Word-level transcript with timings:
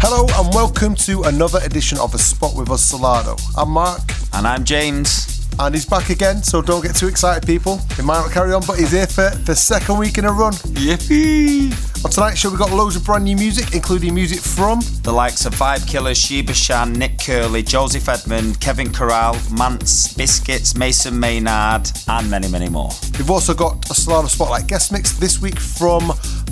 Hello 0.00 0.26
and 0.42 0.54
welcome 0.54 0.94
to 0.96 1.22
another 1.24 1.58
edition 1.64 1.98
of 1.98 2.14
A 2.14 2.18
Spot 2.18 2.54
with 2.54 2.70
us, 2.70 2.92
Solardo. 2.92 3.38
I'm 3.56 3.70
Mark, 3.70 4.00
And 4.34 4.46
I'm 4.46 4.64
James. 4.64 5.46
and 5.58 5.74
he's 5.74 5.86
back 5.86 6.10
again, 6.10 6.42
so 6.42 6.62
don't 6.62 6.82
get 6.82 6.94
too 6.94 7.08
excited, 7.08 7.44
people. 7.46 7.78
He 7.96 8.02
might 8.02 8.20
not 8.20 8.30
carry 8.30 8.52
on, 8.52 8.62
but 8.66 8.78
he's 8.78 8.92
here 8.92 9.06
for 9.06 9.30
the 9.30 9.54
second 9.56 9.98
week 9.98 10.16
in 10.18 10.24
a 10.24 10.32
run. 10.32 10.52
Yippee! 10.52 11.72
On 12.04 12.10
tonight's 12.12 12.38
show, 12.38 12.48
we've 12.48 12.58
got 12.58 12.70
loads 12.70 12.94
of 12.94 13.04
brand 13.04 13.24
new 13.24 13.34
music, 13.34 13.74
including 13.74 14.14
music 14.14 14.38
from 14.38 14.80
The 15.02 15.10
likes 15.10 15.46
of 15.46 15.54
Vibe 15.54 15.84
Killers, 15.88 16.16
Sheba 16.16 16.54
Shan, 16.54 16.92
Nick 16.92 17.18
Curley, 17.18 17.64
Joseph 17.64 18.08
Edmond, 18.08 18.60
Kevin 18.60 18.92
Corral, 18.92 19.36
Mance, 19.50 20.14
Biscuits, 20.14 20.76
Mason 20.76 21.18
Maynard, 21.18 21.90
and 22.06 22.30
many, 22.30 22.46
many 22.48 22.68
more. 22.68 22.90
We've 23.18 23.30
also 23.30 23.52
got 23.52 23.84
a 23.90 23.94
Solardo 23.94 24.28
Spotlight 24.28 24.68
guest 24.68 24.92
mix 24.92 25.12
this 25.12 25.40
week 25.40 25.58
from 25.58 26.02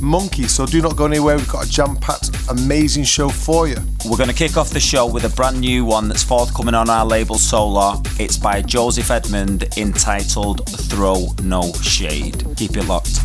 Monki, 0.01 0.49
so 0.49 0.67
do 0.67 0.83
not 0.83 0.97
go 0.97 1.07
anywhere. 1.07 1.37
We've 1.37 1.49
got 1.49 1.67
a 1.67 1.71
jam 1.71 1.95
packed, 1.97 2.31
amazing 2.51 3.05
show 3.05 3.29
for 3.29 3.69
you. 3.69 3.77
We're 4.05 4.19
going 4.19 4.31
to 4.31 4.35
kick 4.35 4.57
off 4.57 4.71
the 4.71 4.81
show 4.81 5.07
with 5.07 5.25
a 5.25 5.31
brand 5.37 5.61
new 5.61 5.85
one 5.85 6.09
that's 6.09 6.25
forthcoming 6.25 6.75
on 6.75 6.91
our 6.91 7.07
label 7.07 7.37
Solar. 7.37 8.01
It's 8.19 8.37
by 8.37 8.63
Joseph 8.63 9.13
Edmond 9.13 9.79
entitled 9.79 10.69
Throw 10.71 11.29
No 11.45 11.73
Shade. 11.83 12.45
Keep 12.57 12.79
it 12.79 12.89
locked. 12.89 13.21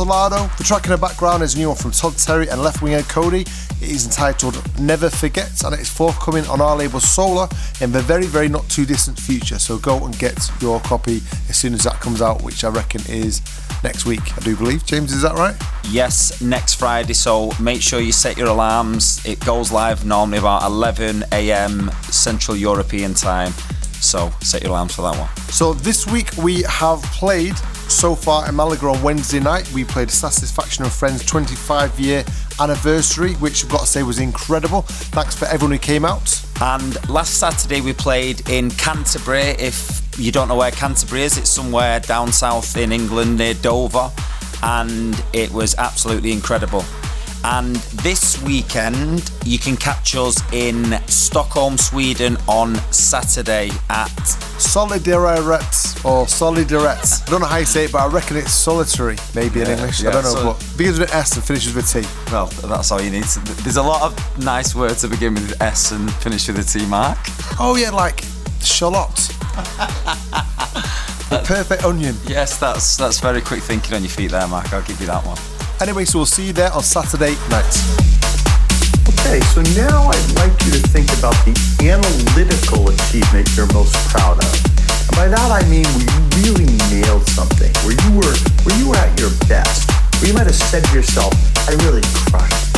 Spot 0.00 0.30
with 0.30 0.32
us, 0.32 0.50
Solardo. 0.50 0.58
The 0.58 0.64
track 0.64 0.84
in 0.84 0.90
the 0.90 0.98
background 0.98 1.42
is 1.42 1.54
a 1.54 1.58
new 1.58 1.68
one 1.68 1.76
from 1.76 1.90
Todd 1.90 2.16
Terry 2.16 2.48
and 2.48 2.62
Left 2.62 2.82
Winger 2.82 3.02
Cody. 3.02 3.42
It 3.42 3.90
is 3.90 4.06
entitled 4.06 4.60
Never 4.78 5.10
Forget 5.10 5.62
and 5.64 5.74
it 5.74 5.80
is 5.80 5.88
forthcoming 5.88 6.44
on 6.46 6.60
our 6.60 6.76
label 6.76 7.00
Solar 7.00 7.48
in 7.80 7.92
the 7.92 8.00
very, 8.00 8.26
very 8.26 8.48
not 8.48 8.68
too 8.68 8.84
distant 8.84 9.18
future. 9.18 9.58
So 9.58 9.78
go 9.78 10.04
and 10.04 10.18
get 10.18 10.50
your 10.60 10.80
copy 10.80 11.20
as 11.48 11.56
soon 11.56 11.74
as 11.74 11.84
that 11.84 12.00
comes 12.00 12.20
out, 12.20 12.42
which 12.42 12.64
I 12.64 12.68
reckon 12.68 13.00
is 13.08 13.40
next 13.82 14.06
week, 14.06 14.36
I 14.36 14.40
do 14.40 14.56
believe. 14.56 14.84
James, 14.84 15.12
is 15.12 15.22
that 15.22 15.34
right? 15.34 15.56
Yes, 15.88 16.40
next 16.42 16.74
Friday. 16.74 17.14
So 17.14 17.50
make 17.60 17.82
sure 17.82 18.00
you 18.00 18.12
set 18.12 18.36
your 18.36 18.48
alarms. 18.48 19.24
It 19.24 19.40
goes 19.44 19.72
live 19.72 20.04
normally 20.04 20.38
about 20.38 20.62
11 20.64 21.24
a.m. 21.32 21.90
Central 22.10 22.56
European 22.56 23.14
time. 23.14 23.52
So 24.00 24.30
set 24.42 24.62
your 24.62 24.70
alarms 24.70 24.94
for 24.94 25.02
that 25.02 25.18
one. 25.18 25.28
So 25.50 25.72
this 25.72 26.06
week 26.06 26.30
we 26.36 26.62
have 26.62 27.02
played 27.02 27.54
so 27.90 28.14
far 28.14 28.48
in 28.48 28.54
Malaga 28.54 28.86
on 28.86 29.02
Wednesday 29.02 29.40
night. 29.40 29.70
We 29.72 29.84
played 29.84 30.10
Satisfaction 30.10 30.84
and 30.84 30.92
Friends 30.92 31.24
25 31.24 31.98
year 31.98 32.24
anniversary, 32.60 33.34
which 33.34 33.64
I've 33.64 33.70
got 33.70 33.80
to 33.80 33.86
say 33.86 34.02
was 34.02 34.18
incredible. 34.18 34.82
Thanks 34.82 35.34
for 35.34 35.46
everyone 35.46 35.72
who 35.72 35.78
came 35.78 36.04
out. 36.04 36.42
And 36.60 37.08
last 37.08 37.38
Saturday 37.38 37.80
we 37.80 37.92
played 37.92 38.48
in 38.48 38.70
Canterbury. 38.70 39.56
If 39.58 40.02
you 40.18 40.30
don't 40.30 40.48
know 40.48 40.56
where 40.56 40.70
Canterbury 40.70 41.22
is, 41.22 41.38
it's 41.38 41.50
somewhere 41.50 42.00
down 42.00 42.32
south 42.32 42.76
in 42.76 42.92
England 42.92 43.38
near 43.38 43.54
Dover. 43.54 44.10
And 44.62 45.22
it 45.32 45.50
was 45.50 45.74
absolutely 45.76 46.32
incredible. 46.32 46.84
And 47.42 47.76
this 48.04 48.40
weekend, 48.42 49.30
you 49.44 49.58
can 49.58 49.76
catch 49.76 50.14
us 50.14 50.40
in 50.52 50.98
Stockholm, 51.06 51.78
Sweden 51.78 52.36
on 52.46 52.74
Saturday 52.92 53.70
at 53.88 54.08
Solidaret 54.58 56.04
or 56.04 56.26
Solidaret. 56.26 57.22
I 57.26 57.30
don't 57.30 57.40
know 57.40 57.46
how 57.46 57.56
you 57.56 57.64
say 57.64 57.84
it, 57.86 57.92
but 57.92 58.02
I 58.02 58.06
reckon 58.08 58.36
it's 58.36 58.52
solitary, 58.52 59.16
maybe 59.34 59.62
in 59.62 59.68
Yeah, 59.68 59.74
English. 59.76 60.04
I 60.04 60.10
don't 60.10 60.22
know, 60.24 60.34
so- 60.34 60.44
but 60.52 60.76
begins 60.76 60.98
with 60.98 61.10
an 61.10 61.16
S 61.16 61.34
and 61.36 61.44
finishes 61.44 61.74
with 61.74 61.94
a 61.96 62.02
T. 62.02 62.08
Well, 62.30 62.46
that's 62.68 62.90
all 62.92 63.00
you 63.00 63.10
need. 63.10 63.24
To, 63.24 63.40
there's 63.62 63.76
a 63.78 63.82
lot 63.82 64.02
of 64.02 64.38
nice 64.44 64.74
words 64.74 65.00
that 65.02 65.08
begin 65.10 65.34
with 65.34 65.60
S 65.62 65.92
and 65.92 66.12
finish 66.16 66.46
with 66.48 66.58
a 66.58 66.78
T 66.78 66.84
mark. 66.86 67.18
Oh 67.58 67.76
yeah, 67.76 67.90
like 67.90 68.22
shallot. 68.60 69.14
the 71.30 71.42
perfect 71.44 71.84
onion. 71.84 72.14
Yes, 72.26 72.58
that's 72.58 72.96
that's 72.96 73.18
very 73.20 73.40
quick 73.40 73.62
thinking 73.62 73.94
on 73.94 74.02
your 74.02 74.10
feet 74.10 74.30
there, 74.30 74.46
Mark. 74.46 74.72
I'll 74.72 74.82
give 74.82 75.00
you 75.00 75.06
that 75.06 75.24
one. 75.24 75.38
Anyway, 75.80 76.04
so 76.04 76.18
we'll 76.18 76.26
see 76.26 76.48
you 76.48 76.52
there 76.52 76.70
on 76.74 76.82
Saturday 76.82 77.32
night. 77.48 77.72
Okay, 79.16 79.40
so 79.56 79.64
now 79.72 80.12
I'd 80.12 80.32
like 80.36 80.52
you 80.68 80.76
to 80.76 80.82
think 80.92 81.08
about 81.18 81.32
the 81.48 81.56
analytical 81.80 82.90
achievement 82.92 83.48
you're 83.56 83.70
most 83.72 83.96
proud 84.12 84.36
of. 84.36 84.52
And 85.08 85.16
by 85.16 85.28
that 85.28 85.48
I 85.48 85.64
mean 85.72 85.88
where 85.96 86.04
you 86.04 86.20
really 86.44 86.68
nailed 86.92 87.24
something, 87.28 87.72
where 87.88 87.96
you 87.96 88.10
were 88.12 88.36
where 88.68 88.76
you 88.76 88.90
were 88.90 89.00
at 89.00 89.18
your 89.18 89.32
best, 89.48 89.88
where 90.20 90.28
you 90.28 90.34
might 90.34 90.46
have 90.46 90.54
said 90.54 90.84
to 90.84 90.92
yourself, 90.92 91.32
I 91.66 91.72
really 91.88 92.04
crushed 92.28 92.69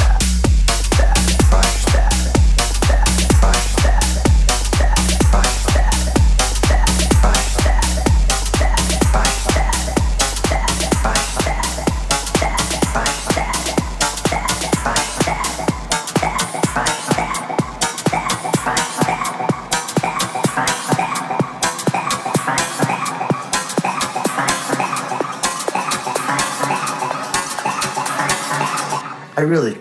I 29.35 29.41
really 29.41 29.75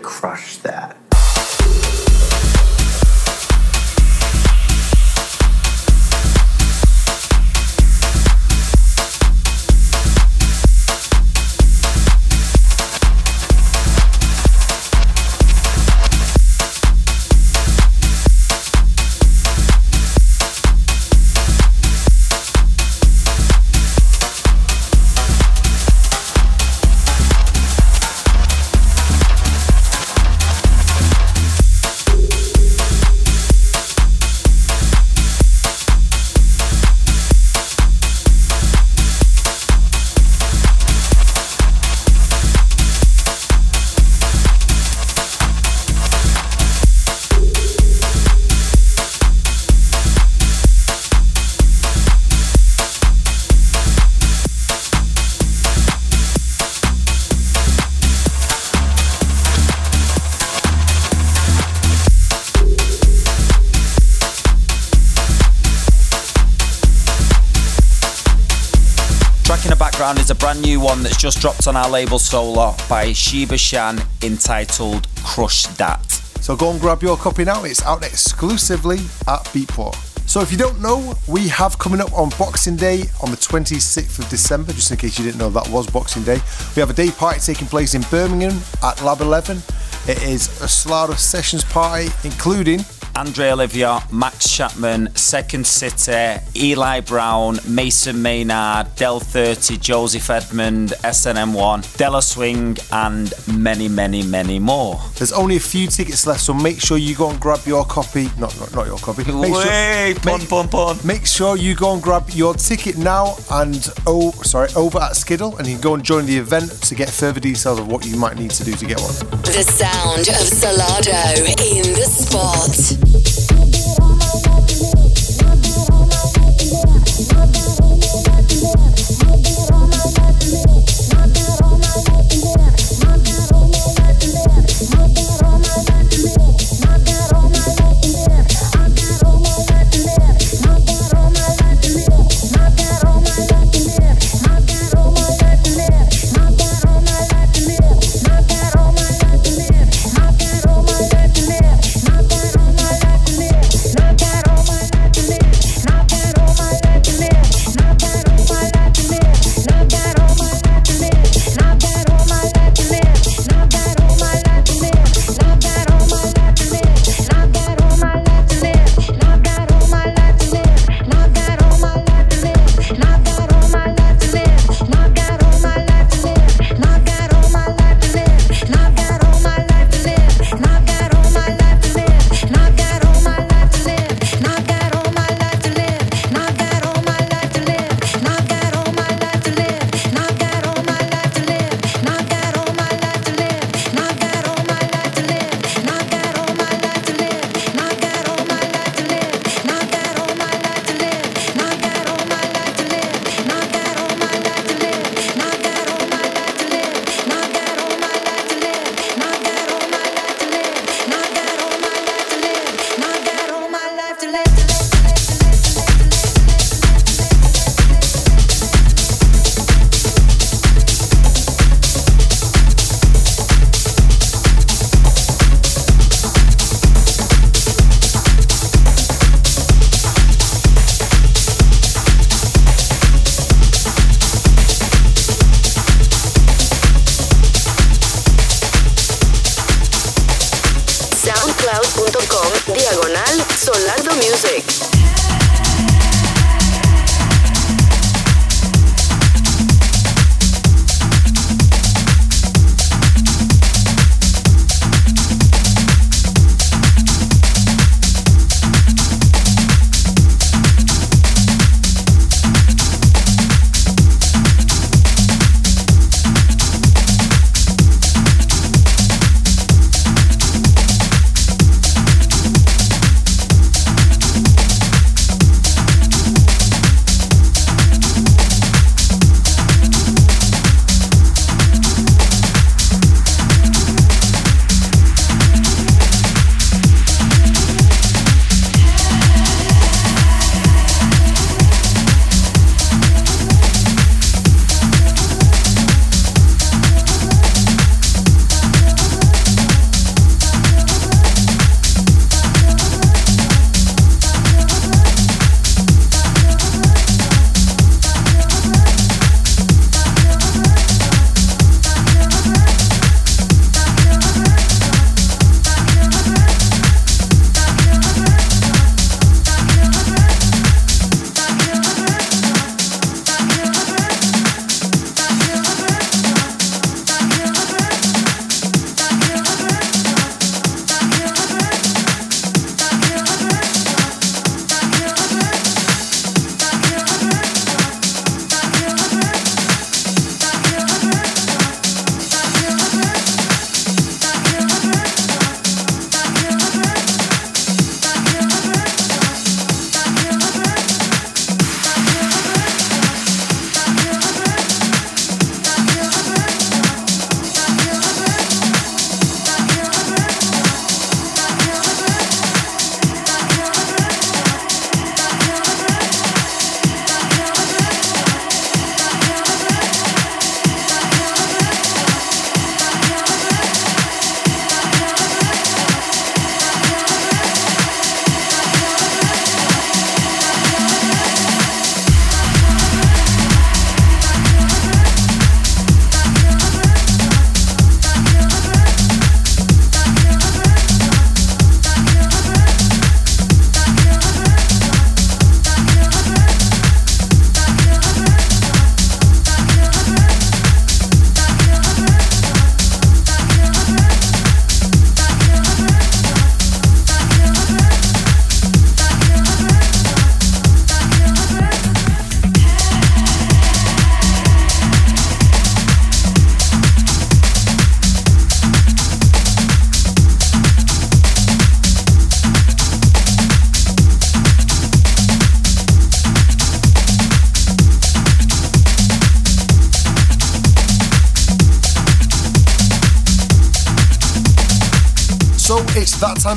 Background 70.12 70.26
is 70.26 70.30
a 70.30 70.34
brand 70.34 70.60
new 70.60 70.78
one 70.78 71.02
that's 71.02 71.16
just 71.16 71.40
dropped 71.40 71.66
on 71.66 71.74
our 71.74 71.88
label 71.88 72.18
Solar 72.18 72.74
by 72.86 73.14
Sheba 73.14 73.56
Shan 73.56 73.98
entitled 74.22 75.08
Crush 75.24 75.62
That. 75.78 76.04
So 76.42 76.54
go 76.54 76.70
and 76.70 76.78
grab 76.78 77.02
your 77.02 77.16
copy 77.16 77.44
now. 77.44 77.64
It's 77.64 77.82
out 77.82 78.04
exclusively 78.04 78.98
at 79.26 79.42
Beatport. 79.54 79.94
So 80.28 80.42
if 80.42 80.52
you 80.52 80.58
don't 80.58 80.82
know, 80.82 81.14
we 81.26 81.48
have 81.48 81.78
coming 81.78 82.02
up 82.02 82.12
on 82.12 82.28
Boxing 82.38 82.76
Day 82.76 83.04
on 83.22 83.30
the 83.30 83.38
26th 83.38 84.18
of 84.18 84.28
December, 84.28 84.74
just 84.74 84.90
in 84.90 84.98
case 84.98 85.18
you 85.18 85.24
didn't 85.24 85.38
know 85.38 85.48
that 85.48 85.66
was 85.70 85.86
Boxing 85.86 86.24
Day. 86.24 86.40
We 86.76 86.80
have 86.80 86.90
a 86.90 86.92
day 86.92 87.10
party 87.10 87.40
taking 87.40 87.66
place 87.66 87.94
in 87.94 88.02
Birmingham 88.10 88.60
at 88.82 89.00
Lab 89.02 89.22
11. 89.22 89.62
It 90.08 90.22
is 90.24 90.48
a 90.60 90.66
Solardo 90.66 91.16
Sessions 91.16 91.64
party, 91.64 92.10
including 92.22 92.80
Andre 93.14 93.50
Olivia, 93.50 94.00
Max 94.10 94.48
Chapman, 94.48 95.14
Second 95.14 95.66
City, 95.66 96.40
Eli 96.56 97.00
Brown, 97.00 97.58
Mason 97.68 98.20
Maynard, 98.22 98.94
Del 98.96 99.20
30, 99.20 99.76
Joseph 99.76 100.30
Edmund, 100.30 100.90
SNM1, 101.04 101.96
Della 101.96 102.22
Swing, 102.22 102.76
and 102.90 103.32
many, 103.54 103.88
many, 103.88 104.22
many 104.22 104.58
more. 104.58 104.98
There's 105.16 105.32
only 105.32 105.56
a 105.56 105.60
few 105.60 105.88
tickets 105.88 106.26
left, 106.26 106.40
so 106.40 106.54
make 106.54 106.80
sure 106.80 106.96
you 106.96 107.14
go 107.14 107.28
and 107.30 107.38
grab 107.38 107.60
your 107.66 107.84
copy. 107.84 108.30
Not, 108.38 108.58
not, 108.58 108.74
not 108.74 108.86
your 108.86 108.98
copy. 108.98 109.24
Make 109.24 109.52
sure, 109.52 109.66
Wait, 109.66 110.16
pun, 110.22 110.40
make- 110.40 110.48
pun, 110.48 110.68
pun. 110.68 110.98
Make 111.04 111.26
sure 111.26 111.56
you 111.56 111.74
go 111.74 111.92
and 111.92 112.02
grab 112.02 112.30
your 112.30 112.54
ticket 112.54 112.96
now 112.96 113.36
and 113.50 113.92
oh, 114.06 114.30
sorry, 114.42 114.70
over 114.74 114.98
at 114.98 115.16
Skiddle, 115.16 115.56
and 115.58 115.66
you 115.66 115.74
can 115.74 115.82
go 115.82 115.94
and 115.94 116.02
join 116.02 116.24
the 116.24 116.36
event 116.38 116.70
to 116.82 116.94
get 116.94 117.10
further 117.10 117.40
details 117.40 117.78
of 117.78 117.88
what 117.88 118.06
you 118.06 118.16
might 118.16 118.36
need 118.36 118.50
to 118.52 118.64
do 118.64 118.72
to 118.72 118.86
get 118.86 118.98
one. 119.00 119.12
The 119.42 119.62
sound 119.62 120.28
of 120.28 120.48
Solardo 120.48 121.46
in 121.60 121.92
the 121.92 122.06
spot. 122.06 123.01
Thank 123.04 123.66
you. 123.66 123.71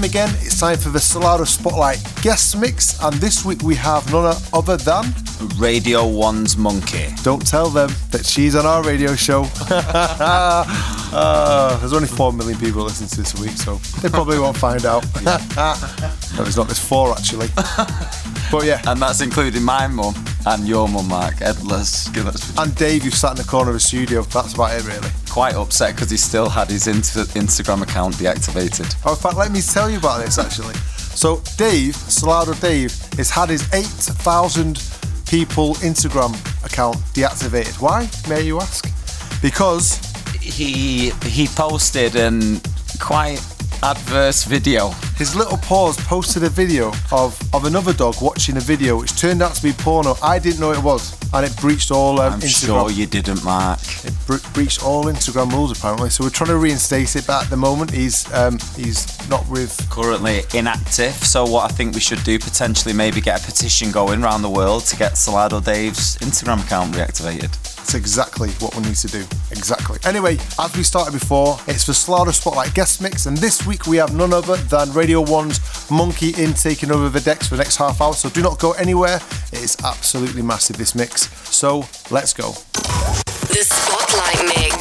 Again, 0.06 0.30
it's 0.41 0.60
time 0.60 0.78
for 0.78 0.89
the 0.89 1.00
Solardo 1.00 1.48
Spotlight 1.48 1.98
guest 2.22 2.56
mix, 2.56 3.02
and 3.02 3.15
this 3.15 3.44
week 3.44 3.63
we 3.63 3.74
have 3.74 4.12
none 4.12 4.38
other 4.54 4.78
than 4.78 5.04
Radio 5.58 6.04
1's 6.04 6.58
Monki. 6.58 7.24
Don't 7.24 7.44
tell 7.46 7.70
them 7.70 7.89
that 8.12 8.24
she's 8.24 8.56
on 8.56 8.68
our 8.68 8.84
radio 8.84 9.15
show. 9.15 9.48
uh, 9.72 11.76
there's 11.80 11.91
only 11.91 12.08
4 12.08 12.34
million 12.34 12.60
people 12.60 12.84
listening 12.84 13.10
to 13.10 13.18
this 13.18 13.34
a 13.34 13.41
week, 13.41 13.58
so 13.58 13.78
they 14.04 14.10
probably 14.10 14.38
won't 14.38 14.56
find 14.56 14.86
out. 14.86 15.04
no, 15.24 15.38
it's 16.44 16.56
not, 16.56 16.68
there's 16.68 16.78
4 16.78 17.13
actually. 17.13 17.48
But 18.52 18.65
yeah. 18.65 18.84
And 18.86 19.02
that's 19.02 19.22
including 19.22 19.63
my 19.63 19.88
mum 19.88 20.13
and 20.45 20.67
your 20.67 20.88
mum, 20.88 21.08
Mark. 21.08 21.36
Edless. 21.36 22.08
And 22.62 22.75
Dave, 22.75 23.03
who 23.03 23.10
sat 23.10 23.31
in 23.31 23.38
the 23.38 23.43
corner 23.43 23.71
of 23.71 23.75
the 23.75 23.79
studio. 23.79 24.21
That's 24.21 24.53
about 24.53 24.75
it, 24.77 24.86
really. 24.86 25.10
Quite 25.29 25.55
upset 25.55 25.95
because 25.95 26.10
he 26.12 26.17
still 26.17 26.49
had 26.49 26.69
his 26.69 26.88
Instagram 26.88 27.81
account 27.81 28.15
deactivated. 28.15 28.95
Oh, 29.05 29.13
in 29.13 29.17
fact, 29.17 29.38
let 29.38 29.51
me 29.51 29.62
tell 29.62 29.89
you 29.89 29.97
about 29.97 30.23
this 30.23 30.38
actually. 30.38 30.75
So, 31.15 31.41
Dave, 31.58 31.95
Solardo 31.95 32.60
Dave, 32.60 32.91
has 33.17 33.29
had 33.29 33.49
his 33.49 33.63
8,000 33.73 34.81
people 35.27 35.75
Instagram 35.75 36.34
account 36.65 36.97
deactivated. 37.13 37.79
Why, 37.81 38.10
may 38.29 38.41
you 38.41 38.60
ask? 38.60 38.86
Because 39.41 39.97
he 40.39 41.12
he 41.23 41.47
posted 41.47 42.15
and 42.15 42.62
quite 42.99 43.39
adverse 43.86 44.45
video. 44.45 44.89
His 45.15 45.36
little 45.36 45.58
paws 45.60 45.95
posted 45.98 46.43
a 46.43 46.50
video 46.50 46.91
of, 47.12 47.39
of 47.54 47.65
another 47.65 47.93
dog 47.93 48.15
watching 48.19 48.58
a 48.58 48.60
video 48.60 49.00
which 49.00 49.15
turned 49.15 49.43
out 49.43 49.54
to 49.54 49.62
be 49.62 49.74
porno. 49.74 50.15
I 50.24 50.39
didn't 50.39 50.60
know 50.60 50.71
it 50.71 50.82
was, 50.82 51.15
and 51.34 51.45
it 51.45 51.56
breached 51.58 51.91
all 51.91 52.19
um, 52.19 52.34
I'm 52.34 52.39
Instagram. 52.39 52.65
sure 52.65 52.91
you 52.91 53.06
didn't, 53.06 53.43
Mark. 53.43 53.80
It 54.04 54.13
bre- 54.26 54.48
breached 54.54 54.84
all 54.84 55.06
Instagram 55.06 55.52
rules 55.52 55.78
apparently. 55.78 56.10
So 56.10 56.24
we're 56.24 56.32
trying 56.32 56.50
to 56.50 56.58
reinstate 56.58 57.15
it, 57.15 57.28
but 57.28 57.43
at 57.43 57.50
the 57.52 57.58
moment 57.58 57.91
he's 57.91 58.32
um, 58.34 58.58
he's 58.76 59.06
not 59.30 59.48
with. 59.50 59.76
Currently 59.91 60.41
inactive. 60.56 61.13
So 61.13 61.45
what 61.45 61.71
I 61.71 61.74
think 61.74 61.93
we 61.93 62.02
should 62.02 62.24
do 62.24 62.39
potentially 62.39 62.93
maybe 62.93 63.21
get 63.21 63.39
a 63.41 63.45
petition 63.45 63.91
going 63.91 64.24
around 64.24 64.41
the 64.41 64.50
world 64.50 64.86
to 64.88 64.98
get 64.98 65.13
Solardo 65.13 65.63
Dave's 65.63 66.17
Instagram 66.17 66.63
account 66.65 66.95
reactivated. 66.95 67.74
That's 67.86 67.93
exactly 67.93 68.50
what 68.54 68.76
we 68.76 68.82
need 68.82 68.95
to 68.95 69.08
do. 69.08 69.19
Exactly. 69.52 70.00
Anyway, 70.06 70.39
as 70.60 70.76
we 70.76 70.82
started 70.82 71.12
before, 71.12 71.60
it's 71.67 71.86
the 71.86 71.93
Solardo 71.93 72.34
Spotlight 72.34 72.74
guest 72.74 73.00
mix, 73.00 73.28
and 73.28 73.38
this 73.38 73.67
week 73.67 73.86
we 73.86 73.98
have 73.98 74.12
none 74.12 74.34
other 74.34 74.56
than 74.56 74.91
Radio 74.93 75.24
1's 75.24 75.60
Monki 75.89 76.36
in 76.39 76.56
taking 76.56 76.89
over 76.89 77.10
the 77.10 77.19
decks 77.19 77.48
for 77.48 77.58
the 77.58 77.62
next 77.62 77.76
half 77.76 78.02
hour. 78.02 78.13
So 78.15 78.28
do 78.32 78.41
not 78.41 78.58
go 78.58 78.71
anywhere. 78.71 79.17
It 79.54 79.62
is 79.62 79.78
absolutely 79.86 80.41
massive, 80.41 80.78
this 80.78 80.95
mix. 80.95 81.30
So 81.56 81.86
let's 82.10 82.34
go. 82.34 82.54
The 83.54 83.63
Spotlight 83.63 84.45
Mix. 84.48 84.74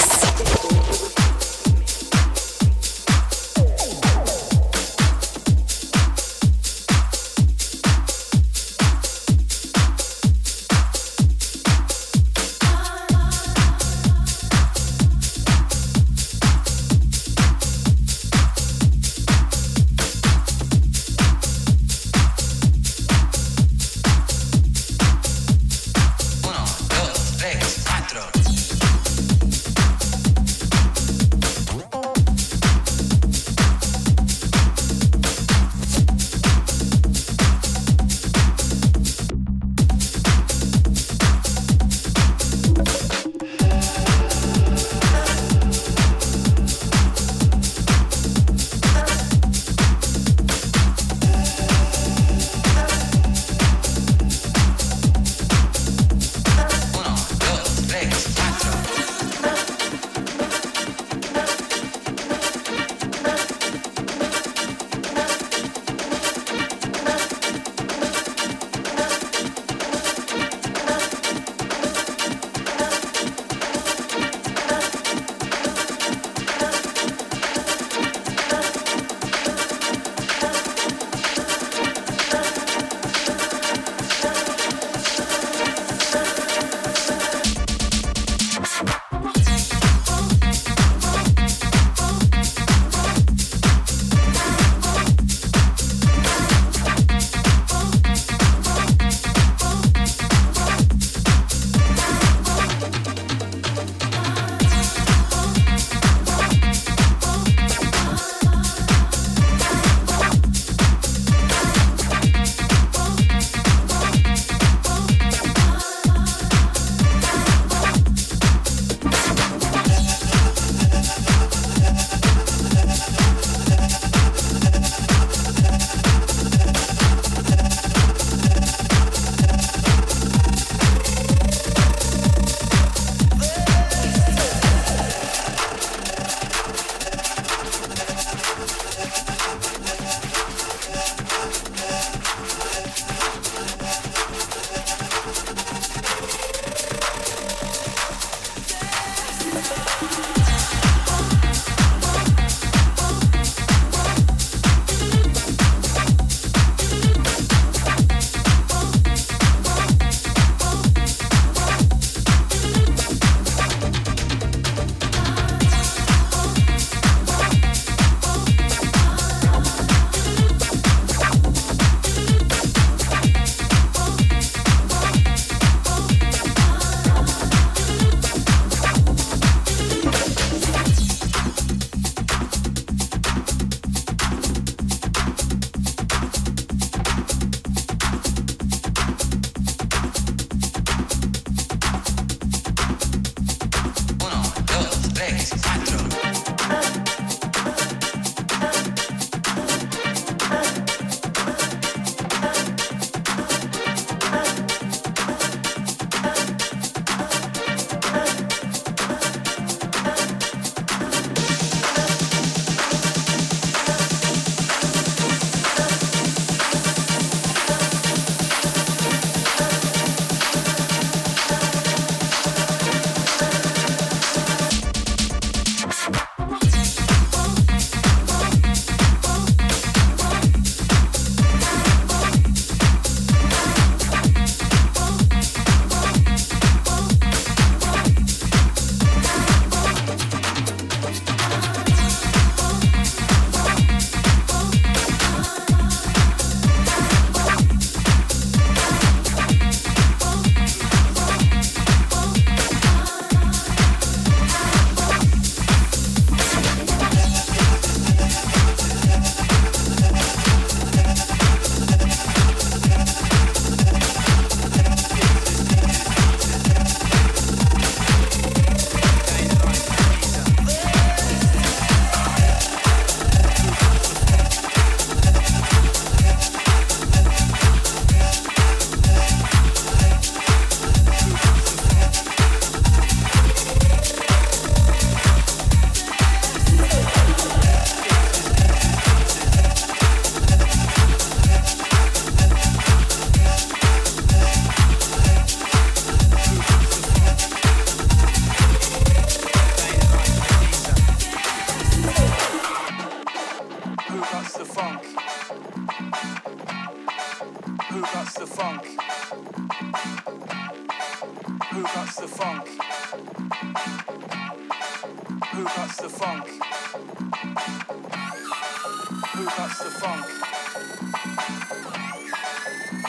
Who 319.35 319.47
cuts 319.47 319.79
the 319.83 319.91
funk? 319.91 320.27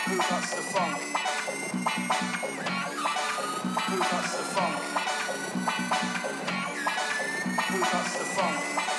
Who 0.07 0.17
cuts 0.17 0.55
the 0.55 0.61
funk? 0.73 0.97
Who 3.86 3.97
cuts 3.99 4.38
the 4.38 4.43
funk? 4.55 4.76
Who 7.69 7.80
cuts 7.84 8.17
the 8.17 8.26
funk? 8.26 8.94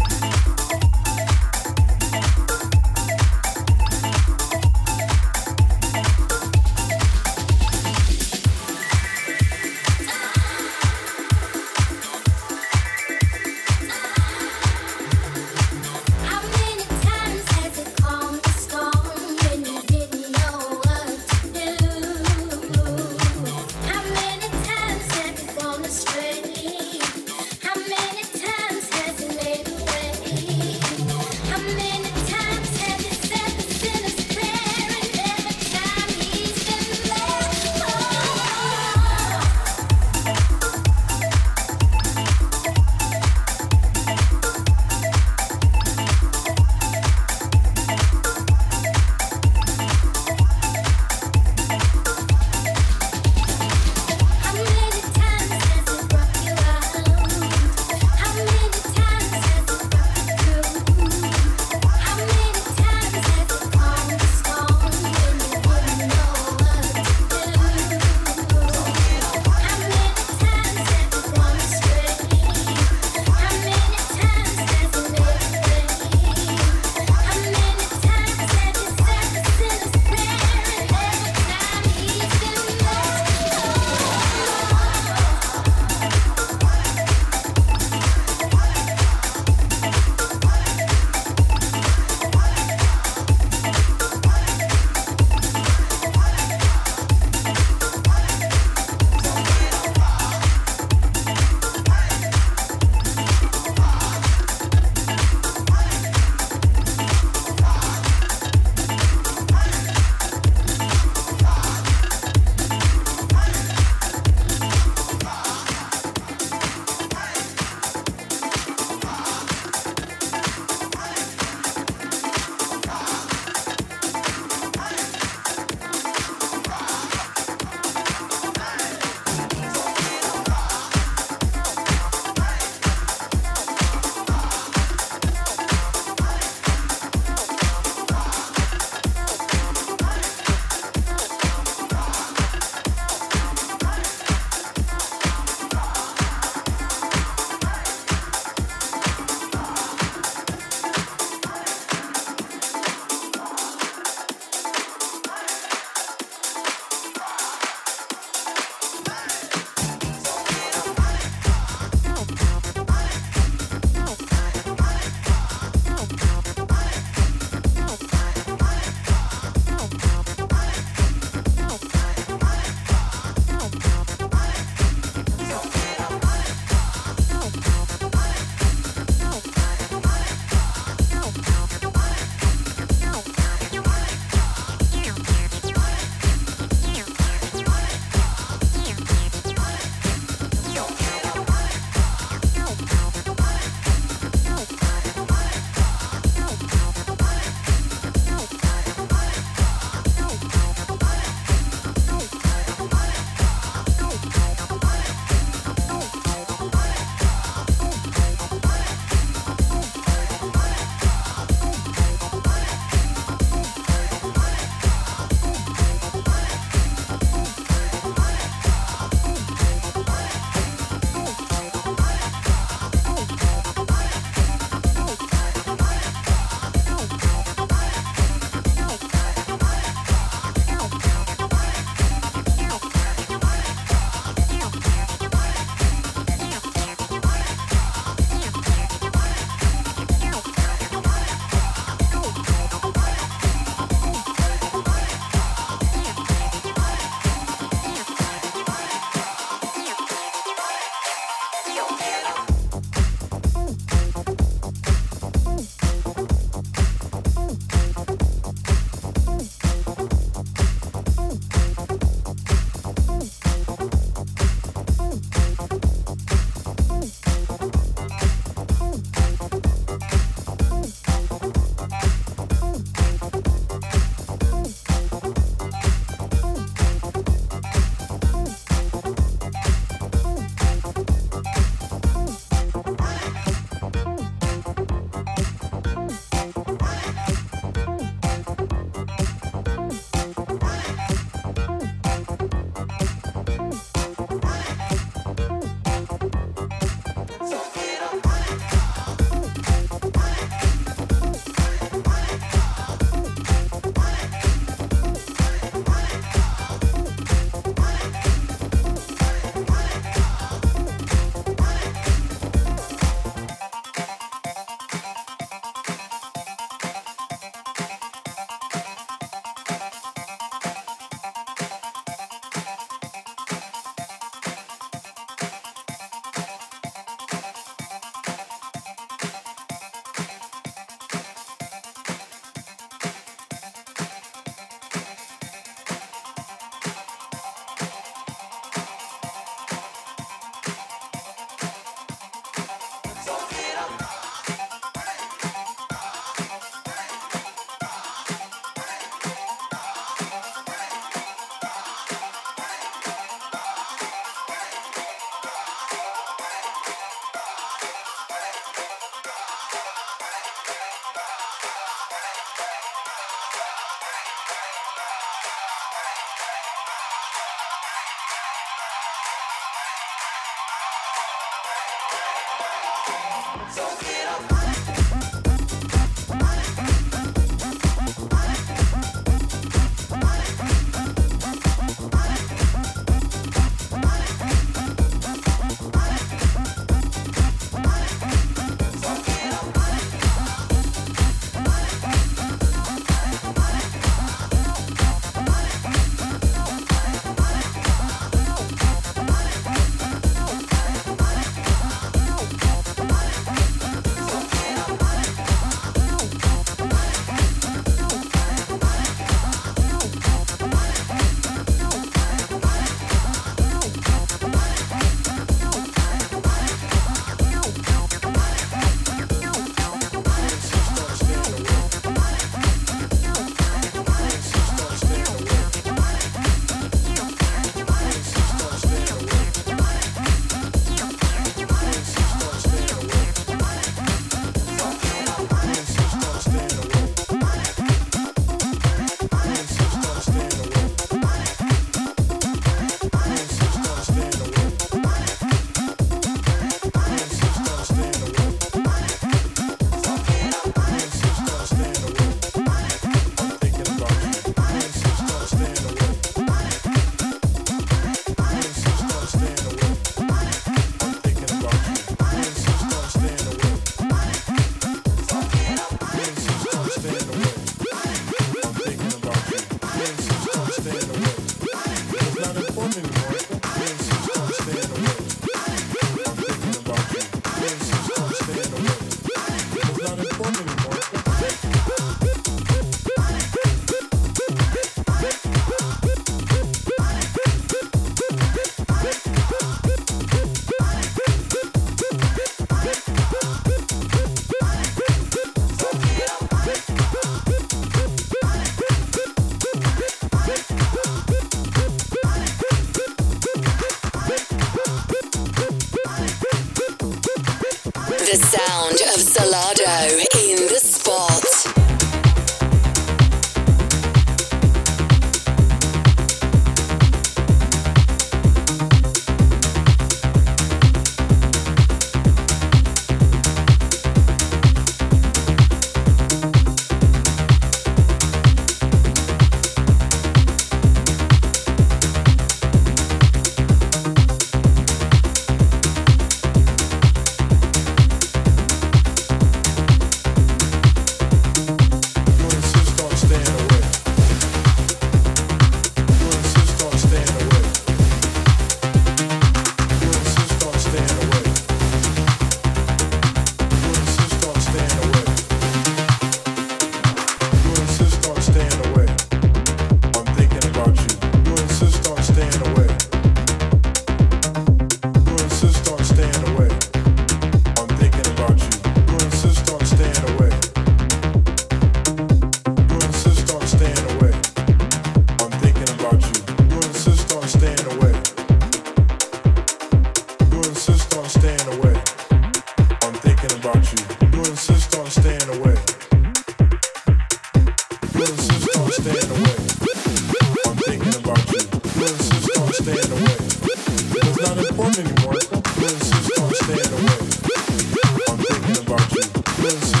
Cause 599.61 600.00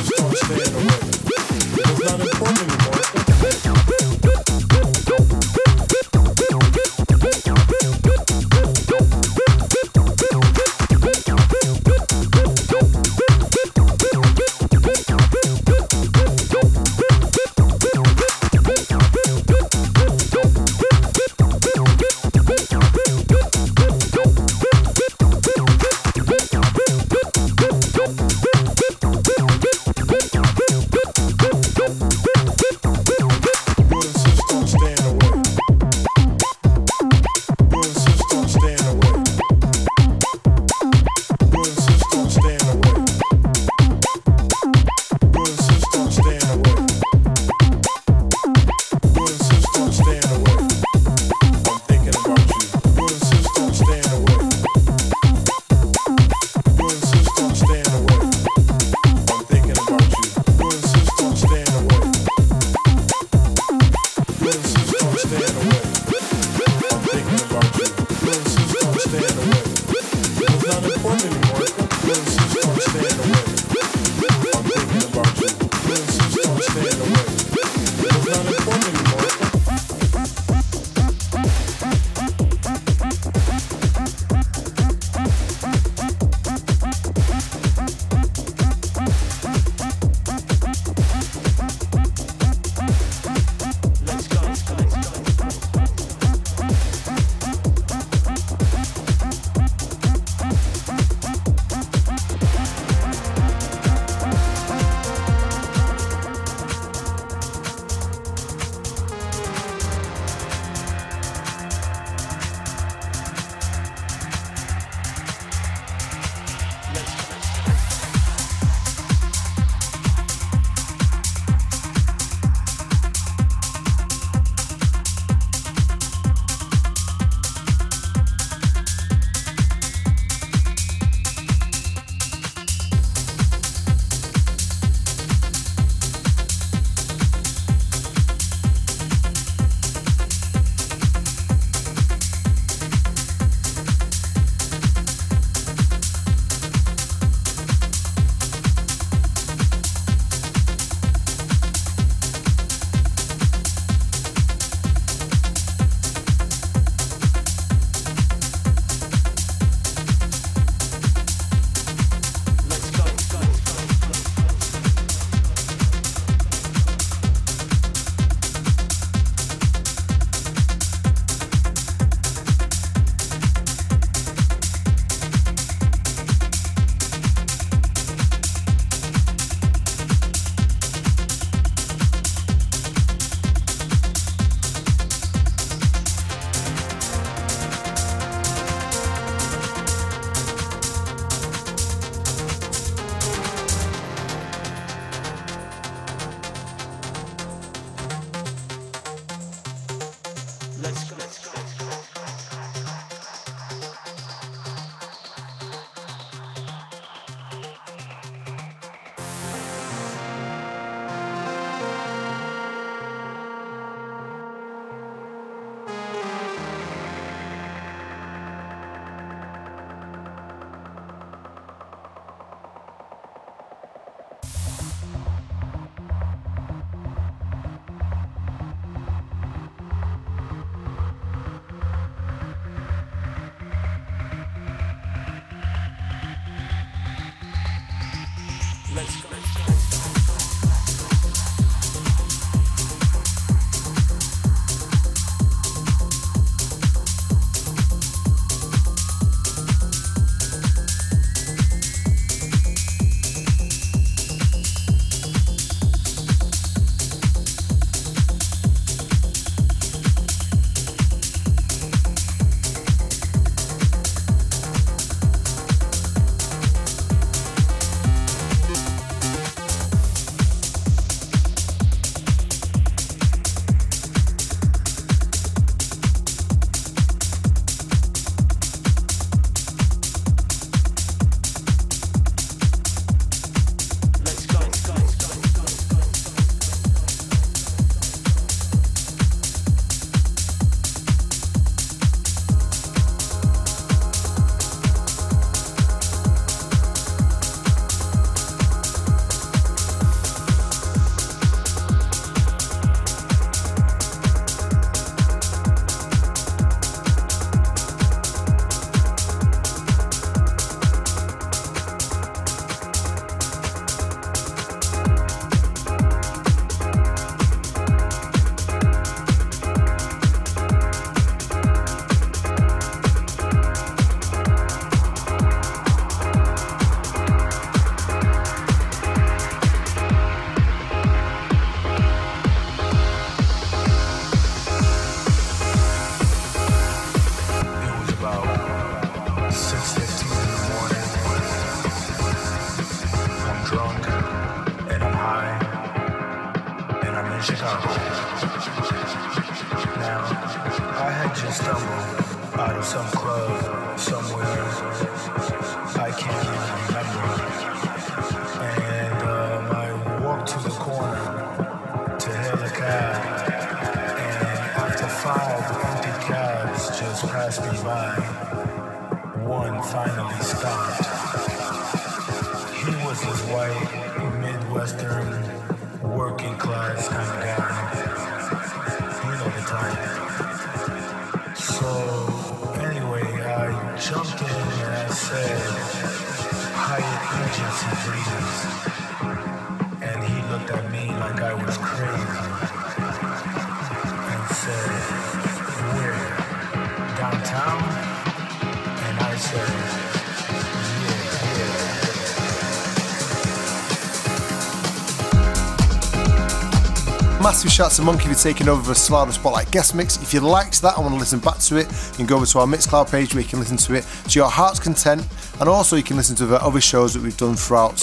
Massive 407.63 407.73
shout 407.73 407.91
to 407.91 408.01
Monki 408.01 408.27
for 408.27 408.33
taking 408.33 408.67
over 408.67 408.81
the 408.81 408.95
Solardo 408.95 409.31
Spotlight 409.31 409.69
guest 409.69 409.93
mix. 409.93 410.19
If 410.19 410.33
you 410.33 410.39
liked 410.39 410.81
that 410.81 410.95
and 410.95 411.05
want 411.05 411.13
to 411.13 411.19
listen 411.19 411.37
back 411.37 411.59
to 411.59 411.77
it, 411.77 411.85
you 411.91 412.15
can 412.15 412.25
go 412.25 412.37
over 412.37 412.47
to 412.47 412.57
our 412.57 412.65
Mixcloud 412.65 413.11
page 413.11 413.35
where 413.35 413.43
you 413.43 413.47
can 413.47 413.59
listen 413.59 413.77
to 413.77 413.93
it 413.93 414.03
to 414.29 414.39
your 414.39 414.49
heart's 414.49 414.79
content. 414.79 415.27
And 415.59 415.69
also, 415.69 415.95
you 415.95 416.01
can 416.01 416.17
listen 416.17 416.35
to 416.37 416.47
the 416.47 416.59
other 416.59 416.81
shows 416.81 417.13
that 417.13 417.21
we've 417.21 417.37
done 417.37 417.55
throughout 417.55 417.97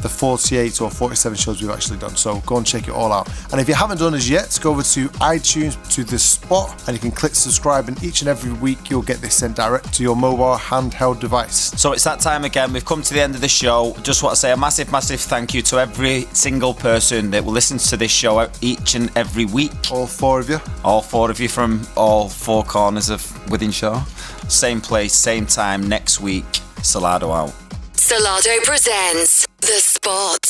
the 0.00 0.08
48 0.08 0.80
or 0.80 0.92
47 0.92 1.36
shows 1.36 1.60
we've 1.60 1.72
actually 1.72 1.98
done. 1.98 2.14
So 2.14 2.38
go 2.46 2.58
and 2.58 2.64
check 2.64 2.86
it 2.86 2.92
all 2.92 3.12
out. 3.12 3.28
And 3.52 3.60
if 3.60 3.68
you 3.68 3.74
haven't 3.74 3.98
done 3.98 4.14
as 4.14 4.30
yet, 4.30 4.58
go 4.62 4.70
over 4.70 4.82
to 4.82 5.08
iTunes 5.20 5.76
to 5.94 6.04
the 6.04 6.18
spot 6.18 6.82
and 6.86 6.96
you 6.96 7.00
can 7.00 7.10
click 7.10 7.34
subscribe. 7.34 7.88
And 7.88 8.02
each 8.02 8.20
and 8.20 8.28
every 8.28 8.52
week, 8.52 8.90
you'll 8.90 9.02
get 9.02 9.20
this 9.20 9.34
sent 9.34 9.56
direct 9.56 9.92
to 9.94 10.02
your 10.02 10.14
mobile 10.14 10.56
handheld 10.56 11.20
device. 11.20 11.72
So 11.80 11.92
it's 11.92 12.04
that 12.04 12.20
time 12.20 12.44
again. 12.44 12.72
We've 12.72 12.84
come 12.84 13.02
to 13.02 13.14
the 13.14 13.20
end 13.20 13.34
of 13.34 13.40
the 13.40 13.48
show. 13.48 13.96
Just 14.02 14.22
want 14.22 14.34
to 14.34 14.40
say 14.40 14.52
a 14.52 14.56
massive, 14.56 14.92
massive 14.92 15.20
thank 15.20 15.52
you 15.52 15.62
to 15.62 15.80
every 15.80 16.22
single 16.32 16.74
person 16.74 17.30
that 17.32 17.44
will 17.44 17.52
listen 17.52 17.78
to 17.78 17.96
this 17.96 18.12
show 18.12 18.48
each 18.60 18.94
and 18.94 19.10
every 19.16 19.46
week. 19.46 19.72
All 19.90 20.06
four 20.06 20.40
of 20.40 20.48
you. 20.48 20.60
All 20.84 21.02
four 21.02 21.30
of 21.30 21.40
you 21.40 21.48
from 21.48 21.82
all 21.96 22.28
four 22.28 22.62
corners 22.62 23.10
of 23.10 23.20
Wythenshawe. 23.48 24.06
Same 24.50 24.80
place, 24.80 25.12
same 25.12 25.46
time 25.46 25.88
next 25.88 26.20
week. 26.20 26.44
Solardo 26.82 27.34
out. 27.34 27.52
Solardo 27.94 28.62
presents 28.64 29.46
The 29.58 29.78
Spot. 29.80 30.49